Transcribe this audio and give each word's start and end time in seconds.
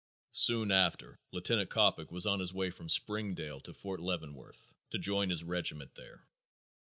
Soon 0.31 0.71
after 0.71 1.19
Lieutenant 1.31 1.69
Coppock 1.69 2.09
was 2.11 2.25
on 2.25 2.39
his 2.39 2.51
way 2.51 2.71
from 2.71 2.89
Springdale 2.89 3.59
to 3.59 3.71
Fort 3.71 3.99
Leavenworth 3.99 4.73
to 4.89 4.97
join 4.97 5.29
his 5.29 5.43
regiment 5.43 5.93
there. 5.93 6.25